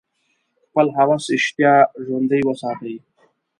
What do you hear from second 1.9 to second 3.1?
ژوندۍ وساتي.